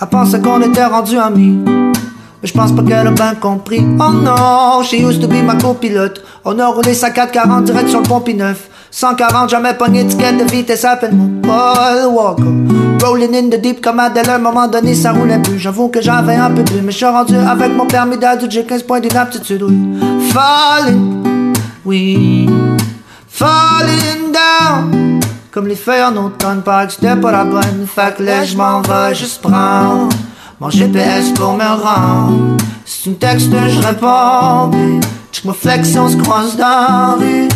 [0.00, 1.58] Elle pensait qu'on était rendu amis.
[1.66, 3.80] Mais je pense pas qu'elle a bien compris.
[3.80, 6.22] Oh non, she used to be ma copilote.
[6.44, 8.68] On a roulé sa 440 direct sur le pont neuf.
[8.90, 12.42] 140, jamais pogné étiquette de vitesse peine Paul Walker.
[13.02, 15.58] Rolling in the deep comme Adèle, à un moment donné ça roulait plus.
[15.58, 18.64] J'avoue que j'avais un peu plus, mais je suis rendu avec mon permis d'adulte, j'ai
[18.64, 19.76] 15 points d'inaptitude, oui.
[20.32, 21.52] Falling,
[21.84, 22.48] oui.
[23.28, 25.20] Falling down.
[25.50, 27.86] Comme les feuilles en automne, paraît que c'était pas la bonne.
[27.86, 30.08] Fait que là, je m'en vais juste prendre
[30.60, 32.56] mon GPS pour me rendre.
[32.84, 34.70] Si tu me textes, je réponds.
[34.70, 35.00] Puis,
[35.32, 37.48] check ma flexion, se croise dans la rue.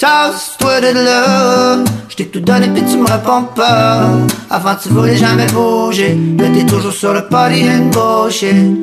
[0.00, 1.76] Tasse-toi de là.
[2.08, 4.08] Je t'ai tout donné, puis tu me réponds pas.
[4.48, 6.18] Avant, tu voulais jamais bouger.
[6.38, 8.82] Là, t'es toujours sur le party and bullshit.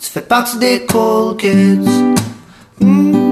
[0.00, 2.14] Tu fais partie des cool kids.
[2.82, 3.25] Oh,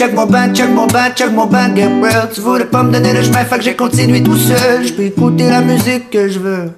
[0.00, 1.46] Check mon band, check mon band, check mon
[1.76, 4.86] get real Tu voulais pas me donner le chemin, fait que j'ai continué tout seul
[4.86, 6.70] Je peux écouter la musique que je veux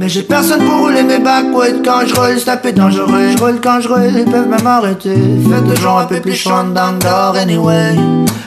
[0.00, 3.30] Mais j'ai personne pour rouler mes backwoods quand je roule, c'est un peu dangereux.
[3.30, 5.14] Je roule quand je roule, ils peuvent même m'arrêter.
[5.48, 7.94] Faites toujours un peu plus chaud dans le anyway.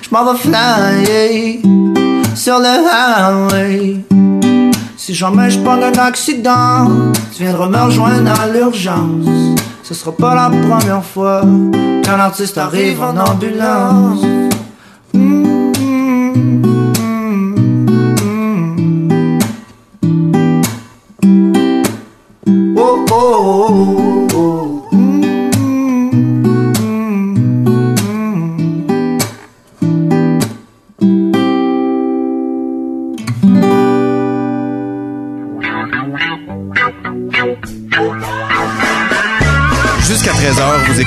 [0.01, 1.61] Je m'en vais fly
[2.36, 3.99] sur le highway.
[4.97, 6.91] Si jamais je prends un accident,
[7.34, 9.59] tu viendras me rejoindre à l'urgence.
[9.89, 11.41] Ce sera pas la première fois
[12.03, 14.23] qu'un artiste arrive en ambulance.
[15.15, 15.48] Oh,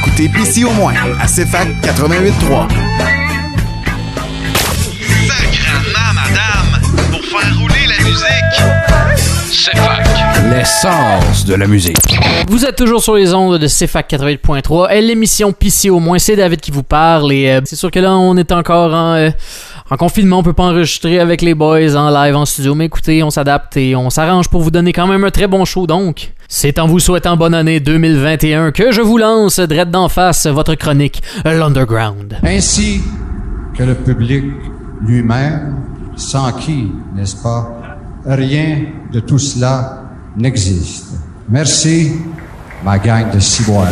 [0.04, 2.68] écoutez PC au moins à CFAC 88.3.
[5.28, 6.80] Sacrement, madame,
[7.10, 9.16] pour faire rouler la musique.
[9.16, 10.04] C'est fac.
[10.50, 11.96] L'essence de la musique.
[12.48, 16.36] Vous êtes toujours sur les ondes de CFAC 88.3 et l'émission PC au moins, c'est
[16.36, 19.30] David qui vous parle et euh, c'est sûr que là on est encore en, euh,
[19.90, 23.22] en confinement, on peut pas enregistrer avec les boys en live en studio, mais écoutez,
[23.22, 26.32] on s'adapte et on s'arrange pour vous donner quand même un très bon show donc.
[26.54, 30.74] C'est en vous souhaitant bonne année 2021 que je vous lance direct d'en face votre
[30.74, 32.36] chronique L'Underground.
[32.44, 33.00] Ainsi
[33.74, 34.44] que le public
[35.00, 35.76] lui-même,
[36.14, 37.72] sans qui, n'est-ce pas,
[38.26, 38.80] rien
[39.10, 40.02] de tout cela
[40.36, 41.14] n'existe.
[41.48, 42.12] Merci,
[42.84, 43.88] ma gang de ciboires.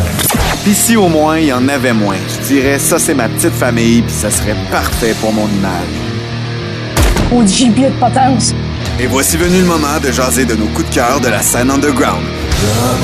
[0.63, 3.53] Puis si au moins il y en avait moins, je dirais ça c'est ma petite
[3.53, 7.33] famille puis ça serait parfait pour mon image.
[7.33, 8.53] Au gibier de potence.
[8.99, 11.71] Et voici venu le moment de jaser de nos coups de cœur de la scène
[11.71, 12.40] underground.
[12.61, 13.01] Je.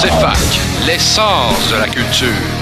[0.00, 0.60] C'est fac.
[0.86, 2.59] L'essence de la culture.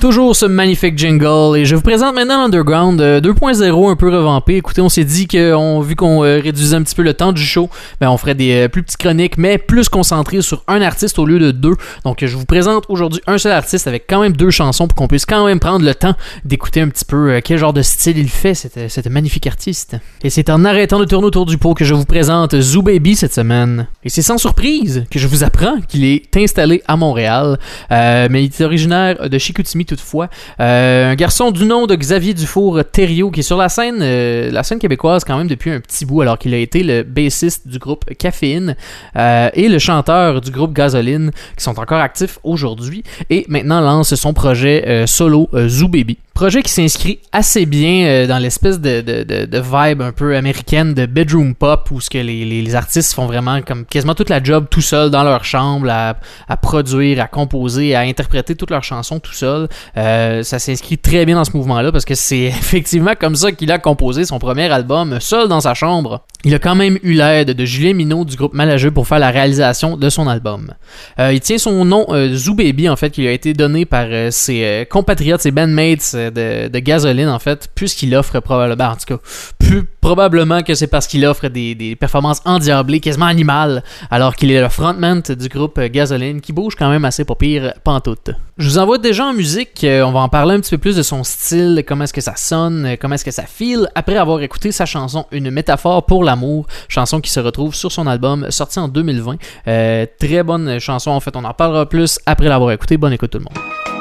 [0.00, 4.54] Toujours ce magnifique jingle et je vous présente maintenant l'Underground euh, 2.0 un peu revampé.
[4.54, 7.42] Écoutez, on s'est dit que vu qu'on euh, réduisait un petit peu le temps du
[7.42, 7.68] show,
[8.00, 11.26] ben on ferait des euh, plus petites chroniques mais plus concentrées sur un artiste au
[11.26, 11.74] lieu de deux.
[12.04, 15.08] Donc je vous présente aujourd'hui un seul artiste avec quand même deux chansons pour qu'on
[15.08, 18.18] puisse quand même prendre le temps d'écouter un petit peu euh, quel genre de style
[18.18, 19.96] il fait, cet, cet magnifique artiste.
[20.22, 23.16] Et c'est en arrêtant de tourner autour du pot que je vous présente Zoo Baby
[23.16, 23.88] cette semaine.
[24.04, 27.58] Et c'est sans surprise que je vous apprends qu'il est installé à Montréal,
[27.90, 30.28] euh, mais il est originaire de Chicoutimi toutefois.
[30.60, 34.50] Euh, un garçon du nom de Xavier Dufour Thériault qui est sur la scène, euh,
[34.52, 37.66] la scène québécoise quand même depuis un petit bout, alors qu'il a été le bassiste
[37.66, 38.76] du groupe Caféine
[39.16, 44.14] euh, et le chanteur du groupe Gasoline, qui sont encore actifs aujourd'hui et maintenant lance
[44.14, 46.18] son projet solo Zoo Baby.
[46.38, 50.94] Projet qui s'inscrit assez bien euh, dans l'espèce de, de, de, vibe un peu américaine
[50.94, 54.40] de bedroom pop où ce que les, les, artistes font vraiment comme quasiment toute la
[54.40, 56.14] job tout seul dans leur chambre à,
[56.48, 59.66] à produire, à composer, à interpréter toutes leurs chansons tout seul.
[59.96, 63.72] Euh, ça s'inscrit très bien dans ce mouvement-là parce que c'est effectivement comme ça qu'il
[63.72, 66.24] a composé son premier album seul dans sa chambre.
[66.44, 69.32] Il a quand même eu l'aide de Julien Minot du groupe Malageux pour faire la
[69.32, 70.72] réalisation de son album.
[71.18, 73.86] Euh, il tient son nom euh, Zoo Baby en fait qui lui a été donné
[73.86, 79.16] par ses compatriotes, ses bandmates de, de Gasoline en fait, puisqu'il offre probablement, en tout
[79.16, 79.22] cas,
[79.58, 84.50] plus probablement que c'est parce qu'il offre des, des performances endiablées, quasiment animales, alors qu'il
[84.50, 88.30] est le frontman du groupe Gasoline qui bouge quand même assez pas pire pantoute.
[88.56, 90.96] Je vous envoie déjà en musique, euh, on va en parler un petit peu plus
[90.96, 94.40] de son style, comment est-ce que ça sonne, comment est-ce que ça file, après avoir
[94.40, 98.78] écouté sa chanson Une métaphore pour l'amour, chanson qui se retrouve sur son album sorti
[98.78, 99.36] en 2020.
[99.68, 102.96] Euh, très bonne chanson, en fait, on en parlera plus après l'avoir écouté.
[102.96, 103.97] Bonne écoute tout le monde.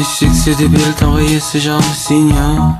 [0.00, 2.72] Je sais que c'est débile d'envoyer ce genre de signaux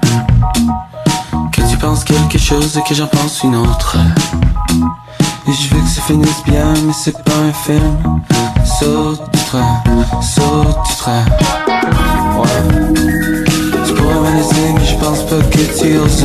[1.53, 3.99] Que tu penses quelque chose et que j'en pense une autre.
[5.47, 8.23] Et je veux que ça finisse bien mais c'est pas un film.
[8.65, 9.83] Saute du train,
[10.23, 11.25] saute du train
[12.39, 12.95] Ouais
[13.87, 16.25] Tu pourrais mais je pense pas que tu oses.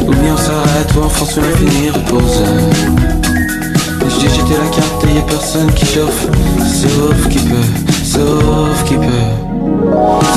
[0.00, 3.19] Ou bien on s'arrête ou on fonce sur l'infini repose
[4.18, 6.26] je j'étais la carte et y'a personne qui chauffe.
[6.58, 7.70] Sauf qui peut,
[8.04, 9.30] sauf qui peut.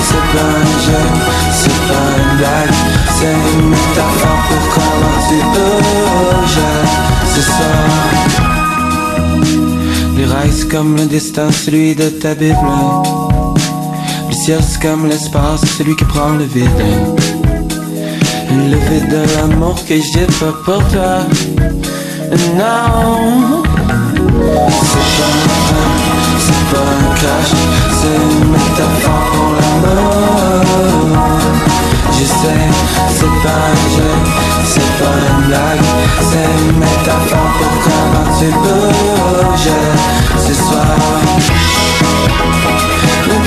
[0.08, 1.04] c'est pas un jeu,
[1.52, 2.76] c'est pas une blague
[3.18, 5.96] C'est une métaphore pour quand tu peux
[7.34, 7.86] ce soir
[10.16, 13.25] Les rails comme le destin, celui de ta Bible.
[14.48, 16.68] C'est comme l'espace, celui qui prend le vide.
[18.48, 21.26] Le vide de l'amour que j'ai pas pour toi.
[22.54, 23.64] Non,
[24.82, 27.52] c'est pas un rêve, c'est pas un crash,
[27.98, 31.18] c'est une métaphore pour l'amour.
[32.12, 32.62] Je sais,
[33.18, 34.14] c'est pas un jeu,
[34.64, 35.88] c'est pas une blague,
[36.20, 39.74] c'est une métaphore pour comment tu bouges
[40.38, 40.94] ce soir.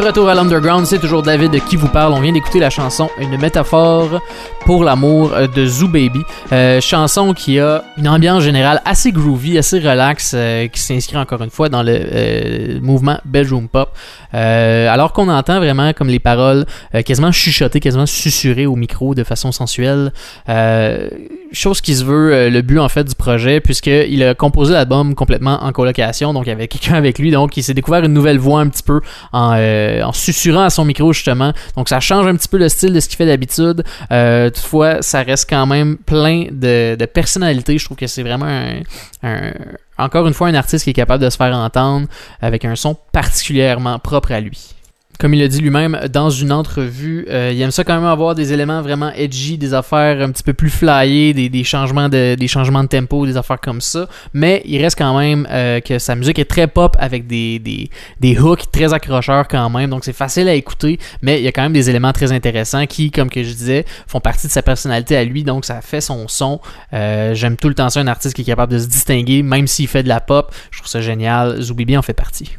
[0.00, 2.12] retour à l'Underground, c'est toujours David qui vous parle.
[2.12, 4.20] On vient d'écouter la chanson Une métaphore
[4.64, 6.22] pour l'amour euh, de Zoo Baby.
[6.52, 11.42] Euh, chanson qui a une ambiance générale assez groovy, assez relax, euh, qui s'inscrit encore
[11.42, 13.90] une fois dans le mouvement bedroom pop.
[14.34, 16.64] Euh, alors qu'on entend vraiment comme les paroles
[16.94, 20.12] euh, quasiment chuchotées, quasiment susurrées au micro de façon sensuelle.
[20.48, 21.08] Euh,
[21.52, 25.64] chose qui se veut le but en fait du projet, puisqu'il a composé l'album complètement
[25.64, 28.38] en colocation, donc il y avait quelqu'un avec lui, donc il s'est découvert une nouvelle
[28.38, 29.00] voix un petit peu
[29.32, 31.52] en, en susurrant à son micro justement.
[31.76, 33.82] Donc ça change un petit peu le style de ce qu'il fait d'habitude.
[34.12, 37.76] Euh, toutefois, ça reste quand même plein de, de personnalité.
[37.78, 38.80] Je trouve que c'est vraiment un,
[39.24, 39.52] un-
[40.00, 42.08] encore une fois un artiste qui est capable de se faire entendre
[42.40, 44.74] avec un son particulièrement propre à lui.
[45.20, 48.34] Comme il a dit lui-même dans une entrevue, euh, il aime ça quand même avoir
[48.34, 52.36] des éléments vraiment edgy, des affaires un petit peu plus flyées, des, des changements de
[52.36, 54.08] des changements de tempo, des affaires comme ça.
[54.32, 57.90] Mais il reste quand même euh, que sa musique est très pop avec des, des,
[58.18, 59.90] des hooks très accrocheurs quand même.
[59.90, 62.86] Donc c'est facile à écouter, mais il y a quand même des éléments très intéressants
[62.86, 65.44] qui, comme que je disais, font partie de sa personnalité à lui.
[65.44, 66.60] Donc ça fait son son.
[66.94, 69.66] Euh, J'aime tout le temps ça, un artiste qui est capable de se distinguer, même
[69.66, 70.50] s'il fait de la pop.
[70.70, 71.60] Je trouve ça génial.
[71.60, 72.52] Zoubibi en fait partie.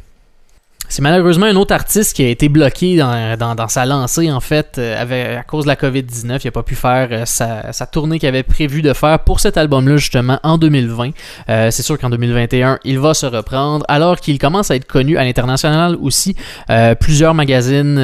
[0.92, 4.40] C'est malheureusement un autre artiste qui a été bloqué dans, dans, dans sa lancée, en
[4.40, 6.40] fait, euh, à cause de la COVID-19.
[6.44, 9.40] Il n'a pas pu faire euh, sa, sa tournée qu'il avait prévu de faire pour
[9.40, 11.12] cet album-là, justement, en 2020.
[11.48, 15.16] Euh, c'est sûr qu'en 2021, il va se reprendre, alors qu'il commence à être connu
[15.16, 16.36] à l'international aussi.
[17.00, 17.96] Plusieurs magazines,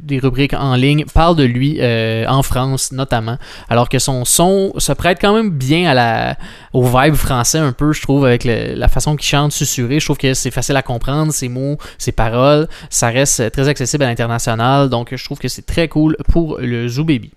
[0.00, 1.80] des rubriques en ligne parlent de lui,
[2.28, 3.38] en France notamment,
[3.68, 6.36] alors que son son se prête quand même bien à la,
[6.72, 9.98] au vibe français un peu, je trouve, avec la façon qu'il chante susurré.
[9.98, 12.68] Je trouve que c'est facile à comprendre, ses mots, ses paroles.
[12.90, 16.88] Ça reste très accessible à l'international, donc je trouve que c'est très cool pour le
[16.88, 17.32] Zoo Baby.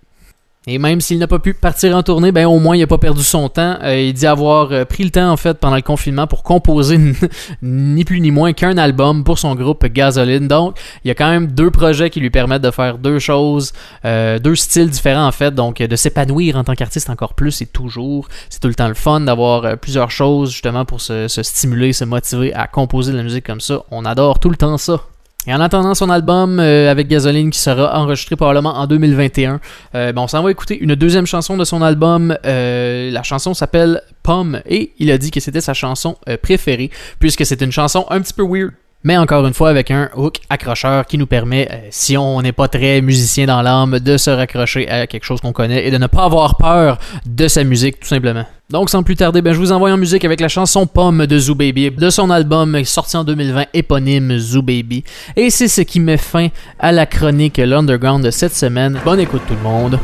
[0.70, 2.98] Et même s'il n'a pas pu partir en tournée, ben au moins il n'a pas
[2.98, 3.78] perdu son temps.
[3.82, 6.98] Euh, il dit avoir euh, pris le temps en fait pendant le confinement pour composer
[7.62, 10.46] ni plus ni moins qu'un album pour son groupe Gasoline.
[10.46, 13.72] Donc il y a quand même deux projets qui lui permettent de faire deux choses,
[14.04, 15.54] euh, deux styles différents en fait.
[15.54, 18.28] Donc de s'épanouir en tant qu'artiste encore plus et toujours.
[18.50, 22.04] C'est tout le temps le fun d'avoir plusieurs choses justement pour se, se stimuler, se
[22.04, 23.84] motiver à composer de la musique comme ça.
[23.90, 25.00] On adore tout le temps ça.
[25.48, 29.60] Et en attendant son album euh, avec Gasoline qui sera enregistré probablement en 2021,
[29.94, 32.36] euh, ben, on s'en va écouter une deuxième chanson de son album.
[32.44, 36.90] Euh, la chanson s'appelle Pomme et il a dit que c'était sa chanson euh, préférée
[37.18, 38.72] puisque c'est une chanson un petit peu weird.
[39.04, 42.52] Mais encore une fois avec un hook accrocheur qui nous permet, euh, si on n'est
[42.52, 45.98] pas très musicien dans l'âme, de se raccrocher à quelque chose qu'on connaît et de
[45.98, 48.44] ne pas avoir peur de sa musique tout simplement.
[48.70, 51.38] Donc sans plus tarder, ben, je vous envoie en musique avec la chanson Pomme de
[51.38, 55.04] Zoo Baby de son album sorti en 2020 éponyme Zoo Baby.
[55.36, 59.00] Et c'est ce qui met fin à la chronique L'Underground de cette semaine.
[59.04, 59.98] Bonne écoute tout le monde.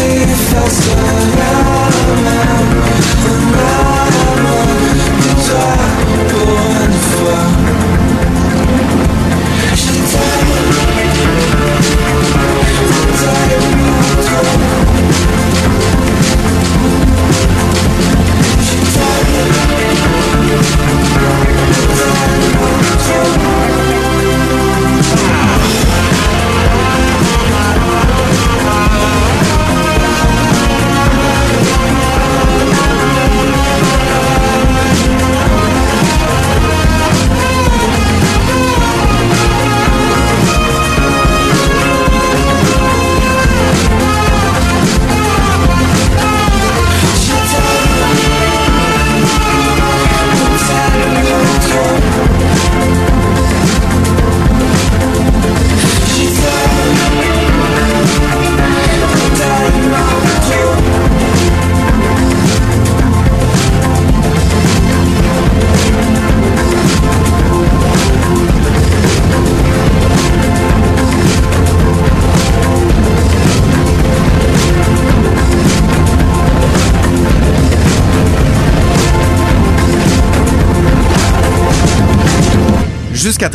[0.00, 1.80] Identique face à l'âme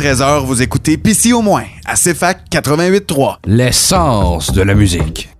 [0.06, 3.38] 13h, vous écoutez Pissi au moins à CFAC 88.3.
[3.44, 5.35] L'essence de la musique.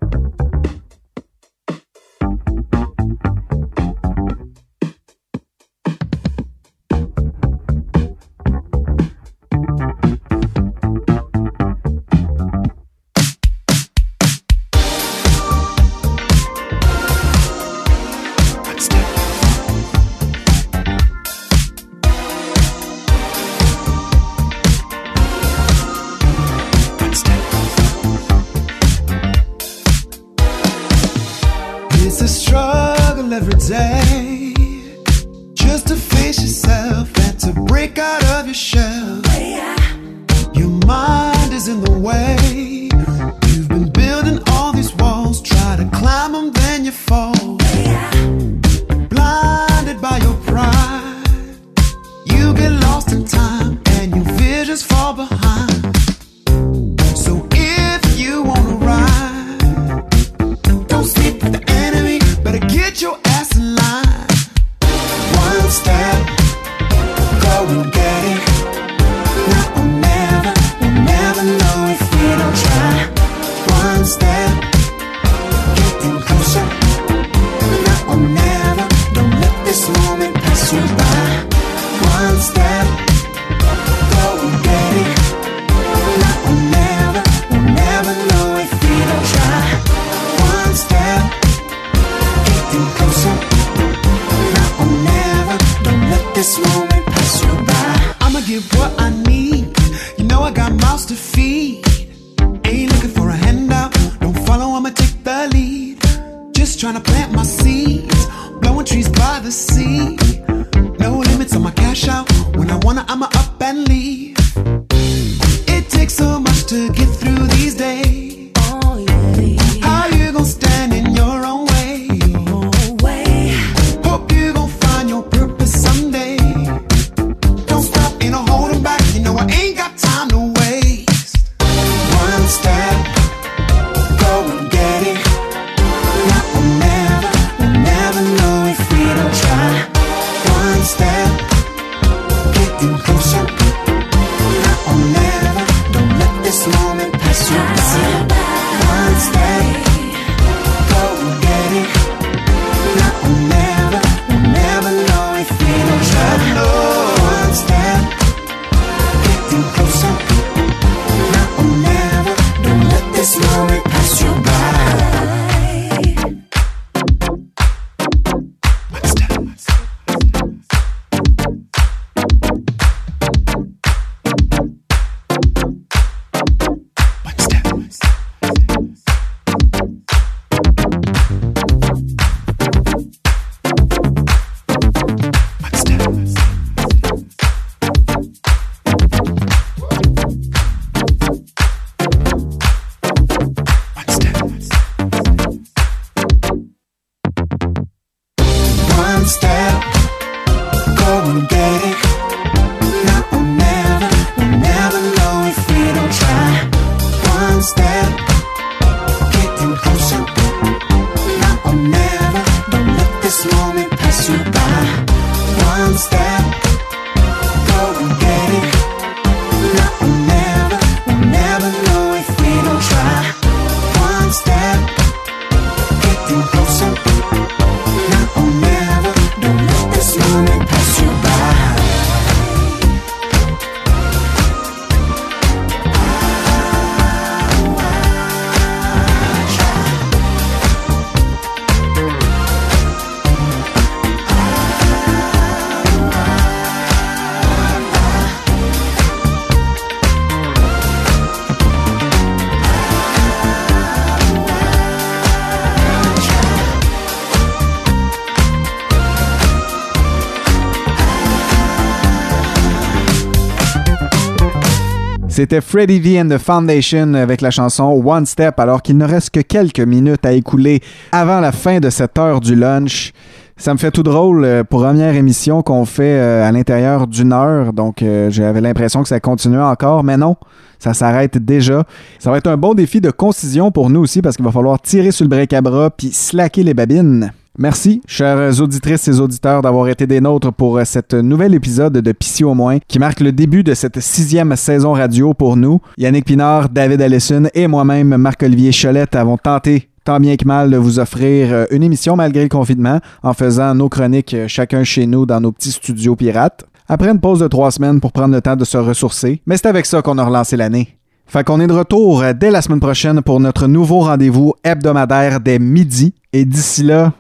[265.37, 269.29] C'était Freddie V and the Foundation avec la chanson One Step, alors qu'il ne reste
[269.29, 270.81] que quelques minutes à écouler
[271.13, 273.13] avant la fin de cette heure du lunch.
[273.59, 277.35] Ça me fait tout drôle, euh, pour première émission qu'on fait euh, à l'intérieur d'une
[277.35, 280.37] heure, donc euh, j'avais l'impression que ça continuait encore, mais non,
[280.79, 281.85] ça s'arrête déjà.
[282.19, 284.81] Ça va être un bon défi de concision pour nous aussi, parce qu'il va falloir
[284.81, 287.31] tirer sur le bric à bras puis slacker les babines.
[287.59, 292.13] Merci, chères auditrices et auditeurs, d'avoir été des nôtres pour euh, cet nouvel épisode de
[292.13, 295.81] Pissy au moins, qui marque le début de cette sixième saison radio pour nous.
[295.97, 300.77] Yannick Pinard, David Allison et moi-même, Marc-Olivier Cholette, avons tenté tant bien que mal de
[300.77, 305.07] vous offrir euh, une émission malgré le confinement en faisant nos chroniques euh, chacun chez
[305.07, 306.67] nous dans nos petits studios pirates.
[306.89, 309.67] Après une pause de trois semaines pour prendre le temps de se ressourcer, mais c'est
[309.67, 310.99] avec ça qu'on a relancé l'année.
[311.27, 315.59] Fait qu'on est de retour dès la semaine prochaine pour notre nouveau rendez-vous hebdomadaire dès
[315.59, 316.15] midi.
[316.33, 317.15] Et d'ici là,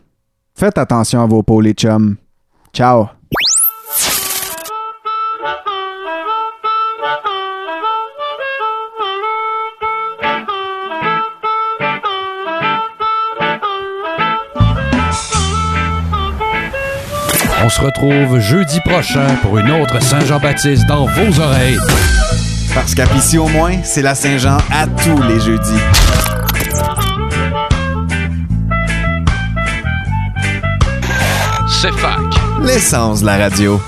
[0.56, 2.16] faites attention à vos peaux, les chums.
[2.72, 3.08] Ciao!
[17.64, 21.78] On se retrouve jeudi prochain pour une autre Saint-Jean-Baptiste dans vos oreilles.
[22.72, 26.35] Parce Pissy au moins, c'est la Saint-Jean à tous les jeudis.
[32.62, 33.78] L'essence de la radio.